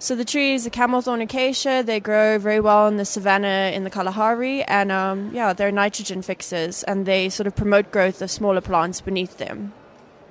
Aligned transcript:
So 0.00 0.14
the 0.14 0.24
tree 0.24 0.54
is 0.54 0.64
a 0.64 0.70
camel 0.70 1.02
thorn 1.02 1.20
acacia. 1.20 1.82
They 1.84 1.98
grow 1.98 2.38
very 2.38 2.60
well 2.60 2.86
in 2.86 2.98
the 2.98 3.04
savanna 3.04 3.72
in 3.74 3.82
the 3.82 3.90
Kalahari, 3.90 4.62
and 4.62 4.92
um, 4.92 5.30
yeah, 5.34 5.52
they're 5.52 5.72
nitrogen 5.72 6.22
fixers, 6.22 6.84
and 6.84 7.04
they 7.04 7.28
sort 7.28 7.48
of 7.48 7.56
promote 7.56 7.90
growth 7.90 8.22
of 8.22 8.30
smaller 8.30 8.60
plants 8.60 9.00
beneath 9.00 9.38
them. 9.38 9.72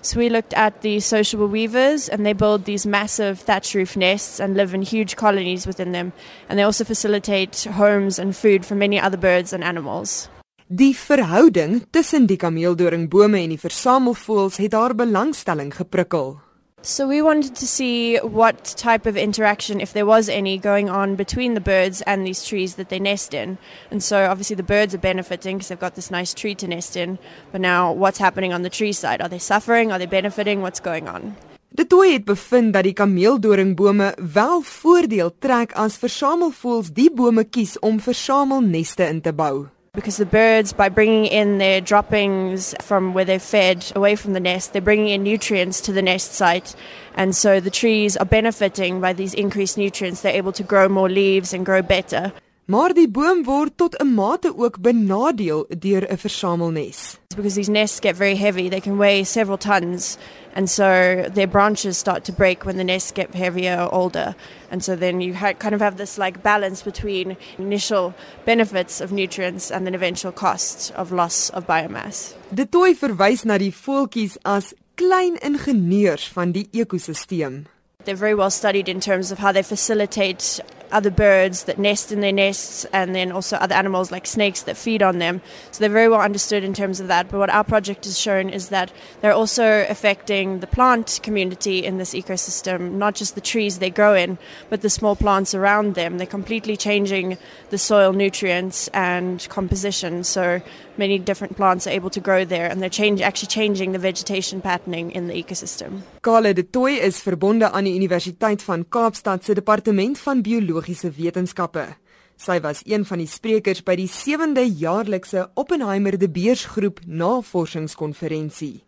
So 0.00 0.18
we 0.18 0.30
looked 0.30 0.54
at 0.54 0.80
the 0.80 0.98
sociable 1.00 1.46
weavers, 1.46 2.08
and 2.08 2.24
they 2.24 2.32
build 2.32 2.64
these 2.64 2.86
massive 2.86 3.40
thatch 3.40 3.74
roof 3.74 3.98
nests 3.98 4.40
and 4.40 4.56
live 4.56 4.72
in 4.72 4.80
huge 4.80 5.16
colonies 5.16 5.66
within 5.66 5.92
them, 5.92 6.14
and 6.48 6.58
they 6.58 6.62
also 6.62 6.84
facilitate 6.84 7.64
homes 7.64 8.18
and 8.18 8.34
food 8.34 8.64
for 8.64 8.76
many 8.76 8.98
other 8.98 9.18
birds 9.18 9.52
and 9.52 9.62
animals. 9.62 10.30
Die 10.72 10.94
verhouding 10.94 11.82
tussen 11.90 12.26
die 12.26 12.36
kameeldoringbome 12.38 13.42
en 13.42 13.50
die 13.52 13.60
versamelvoëls 13.60 14.56
het 14.62 14.72
haar 14.72 14.94
belangstelling 14.94 15.74
geprikkel. 15.74 16.38
So 16.82 17.06
we 17.06 17.20
wanted 17.20 17.56
to 17.56 17.66
see 17.66 18.16
what 18.18 18.64
type 18.76 19.04
of 19.04 19.14
interaction, 19.14 19.82
if 19.82 19.92
there 19.92 20.06
was 20.06 20.30
any, 20.30 20.56
going 20.56 20.88
on 20.88 21.14
between 21.14 21.52
the 21.52 21.60
birds 21.60 22.00
and 22.02 22.26
these 22.26 22.42
trees 22.42 22.76
that 22.76 22.88
they 22.88 22.98
nest 22.98 23.34
in. 23.34 23.58
And 23.90 24.02
so 24.02 24.24
obviously 24.24 24.56
the 24.56 24.62
birds 24.62 24.94
are 24.94 24.98
benefiting 24.98 25.58
because 25.58 25.68
they've 25.68 25.78
got 25.78 25.94
this 25.94 26.10
nice 26.10 26.32
tree 26.32 26.54
to 26.54 26.66
nest 26.66 26.96
in. 26.96 27.18
But 27.52 27.60
now 27.60 27.92
what's 27.92 28.18
happening 28.18 28.54
on 28.54 28.62
the 28.62 28.70
tree 28.70 28.94
side? 28.94 29.20
Are 29.20 29.28
they 29.28 29.38
suffering? 29.38 29.92
Are 29.92 29.98
they 29.98 30.06
benefiting? 30.06 30.62
What's 30.62 30.80
going 30.80 31.06
on? 31.06 31.36
De 31.72 31.86
toy 31.86 32.12
het 32.12 32.24
bevind 32.24 32.72
dat 32.72 32.82
die 32.82 32.92
kameeldoringbome 32.92 34.14
wel 34.32 34.60
voordeel 34.60 35.30
trek 35.38 35.72
as 35.78 36.00
versamelvoëls 36.00 36.90
die 36.96 37.10
bome 37.14 37.44
kies 37.44 37.76
om 37.78 38.00
versamelneste 38.00 39.06
in 39.06 39.20
te 39.20 39.32
bou. 39.32 39.68
Because 39.92 40.18
the 40.18 40.26
birds, 40.26 40.72
by 40.72 40.88
bringing 40.88 41.26
in 41.26 41.58
their 41.58 41.80
droppings 41.80 42.76
from 42.80 43.12
where 43.12 43.24
they're 43.24 43.40
fed 43.40 43.90
away 43.96 44.14
from 44.14 44.34
the 44.34 44.40
nest, 44.40 44.72
they're 44.72 44.80
bringing 44.80 45.08
in 45.08 45.24
nutrients 45.24 45.80
to 45.80 45.92
the 45.92 46.02
nest 46.02 46.32
site. 46.32 46.76
And 47.16 47.34
so 47.34 47.58
the 47.58 47.70
trees 47.70 48.16
are 48.16 48.24
benefiting 48.24 49.00
by 49.00 49.12
these 49.12 49.34
increased 49.34 49.76
nutrients. 49.76 50.20
They're 50.20 50.32
able 50.32 50.52
to 50.52 50.62
grow 50.62 50.88
more 50.88 51.10
leaves 51.10 51.52
and 51.52 51.66
grow 51.66 51.82
better. 51.82 52.32
Maar 52.70 52.94
die 52.94 53.08
boom 53.08 53.42
word 53.42 53.76
tot 53.76 53.98
'n 53.98 54.14
mate 54.14 54.54
ook 54.56 54.78
benadeel 54.80 55.66
deur 55.68 56.06
'n 56.06 56.18
versamelnes. 56.18 57.19
Because 57.36 57.54
these 57.54 57.68
nests 57.68 58.00
get 58.00 58.16
very 58.16 58.34
heavy, 58.34 58.68
they 58.68 58.80
can 58.80 58.98
weigh 58.98 59.22
several 59.22 59.56
tons, 59.56 60.18
and 60.52 60.68
so 60.68 61.26
their 61.30 61.46
branches 61.46 61.96
start 61.96 62.24
to 62.24 62.32
break 62.32 62.64
when 62.64 62.76
the 62.76 62.82
nests 62.82 63.12
get 63.12 63.32
heavier 63.32 63.76
or 63.80 63.94
older. 63.94 64.34
And 64.72 64.82
so 64.82 64.96
then 64.96 65.20
you 65.20 65.34
ha- 65.34 65.52
kind 65.52 65.72
of 65.72 65.80
have 65.80 65.96
this 65.96 66.18
like 66.18 66.42
balance 66.42 66.82
between 66.82 67.36
initial 67.56 68.14
benefits 68.44 69.00
of 69.00 69.12
nutrients 69.12 69.70
and 69.70 69.86
then 69.86 69.94
eventual 69.94 70.32
cost 70.32 70.90
of 70.96 71.12
loss 71.12 71.50
of 71.50 71.68
biomass. 71.68 72.34
Du 72.52 72.64
Toit 72.64 72.98
verwys 72.98 73.44
na 73.44 73.58
die 73.58 73.70
voeltjies 73.70 74.36
as 74.44 74.74
klein 74.96 75.38
ingenieurs 75.38 76.26
van 76.34 76.50
die 76.50 76.66
ekosisteem. 76.74 77.66
They're 78.06 78.16
very 78.16 78.34
well 78.34 78.50
studied 78.50 78.88
in 78.88 78.98
terms 78.98 79.30
of 79.30 79.38
how 79.38 79.52
they 79.52 79.62
facilitate 79.62 80.58
other 80.92 81.10
birds 81.10 81.64
that 81.64 81.78
nest 81.78 82.12
in 82.12 82.20
their 82.20 82.32
nests 82.32 82.84
and 82.92 83.14
then 83.14 83.32
also 83.32 83.56
other 83.56 83.74
animals 83.74 84.10
like 84.10 84.26
snakes 84.26 84.62
that 84.62 84.76
feed 84.76 85.02
on 85.02 85.18
them. 85.18 85.40
So 85.70 85.80
they're 85.80 85.90
very 85.90 86.08
well 86.08 86.20
understood 86.20 86.64
in 86.64 86.74
terms 86.74 87.00
of 87.00 87.08
that. 87.08 87.30
But 87.30 87.38
what 87.38 87.50
our 87.50 87.64
project 87.64 88.04
has 88.04 88.18
shown 88.18 88.50
is 88.50 88.68
that 88.68 88.92
they're 89.20 89.32
also 89.32 89.86
affecting 89.88 90.60
the 90.60 90.66
plant 90.66 91.20
community 91.22 91.84
in 91.84 91.98
this 91.98 92.14
ecosystem, 92.14 92.92
not 92.92 93.14
just 93.14 93.34
the 93.34 93.40
trees 93.40 93.78
they 93.78 93.90
grow 93.90 94.14
in, 94.14 94.38
but 94.68 94.82
the 94.82 94.90
small 94.90 95.16
plants 95.16 95.54
around 95.54 95.94
them. 95.94 96.18
They're 96.18 96.26
completely 96.26 96.76
changing 96.76 97.38
the 97.70 97.78
soil 97.78 98.12
nutrients 98.12 98.88
and 98.88 99.46
composition. 99.48 100.24
So 100.24 100.60
many 100.96 101.18
different 101.18 101.56
plants 101.56 101.86
are 101.86 101.90
able 101.90 102.10
to 102.10 102.20
grow 102.20 102.44
there 102.44 102.70
and 102.70 102.80
they're 102.80 102.90
change, 102.90 103.20
actually 103.22 103.48
changing 103.48 103.92
the 103.92 103.98
vegetation 103.98 104.60
patterning 104.60 105.10
in 105.12 105.28
the 105.28 105.34
ecosystem. 105.34 106.02
Carla 106.20 106.52
du 106.52 106.62
Toit 106.62 106.98
is 106.98 107.22
verbonde 107.22 107.70
aan 107.70 107.84
die 107.84 107.94
Universiteit 107.94 108.62
van 108.62 108.84
Kaapstad 108.88 109.44
se 109.44 109.54
departement 109.54 110.18
van 110.18 110.42
biologiese 110.80 111.10
wetenskappe. 111.12 111.96
Sy 112.40 112.60
was 112.60 112.80
een 112.86 113.04
van 113.04 113.20
die 113.20 113.28
sprekers 113.28 113.82
by 113.84 113.96
die 114.00 114.08
7de 114.08 114.64
jaarlikse 114.64 115.50
Oppenheimer 115.60 116.16
de 116.18 116.28
Beers 116.28 116.64
groep 116.72 117.00
navorsingskonferensie. 117.04 118.84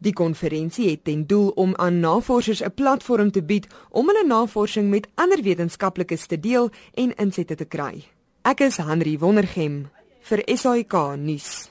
Die 0.00 0.12
konferensie 0.12 0.90
het 0.90 1.04
ten 1.04 1.26
doel 1.26 1.50
om 1.56 1.74
aan 1.76 2.00
navorsers 2.00 2.62
'n 2.62 2.74
platform 2.74 3.30
te 3.30 3.42
bied 3.42 3.66
om 3.90 4.06
hulle 4.06 4.26
navorsing 4.26 4.90
met 4.90 5.08
ander 5.14 5.42
wetenskaplikes 5.42 6.26
te 6.26 6.40
deel 6.40 6.70
en 6.94 7.14
insette 7.16 7.54
te 7.54 7.64
kry. 7.64 8.04
Ek 8.42 8.60
is 8.60 8.76
Henry 8.76 9.18
Wondergem 9.18 9.88
vir 10.20 10.42
SAK 10.46 11.16
nuus. 11.16 11.70